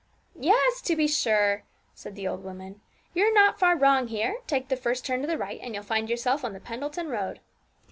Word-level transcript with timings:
'Yes, 0.33 0.81
to 0.81 0.95
be 0.95 1.07
sure,' 1.07 1.61
said 1.93 2.15
the 2.15 2.27
old 2.27 2.43
woman. 2.43 2.81
'You're 3.13 3.31
not 3.31 3.59
far 3.59 3.77
wrong 3.77 4.07
here; 4.07 4.39
take 4.47 4.69
the 4.69 4.75
first 4.75 5.05
turn 5.05 5.21
to 5.21 5.27
the 5.27 5.37
right, 5.37 5.59
and 5.61 5.75
you'll 5.75 5.83
find 5.83 6.09
yourself 6.09 6.43
on 6.43 6.53
the 6.53 6.59
Pendleton 6.59 7.09
road.' 7.09 7.39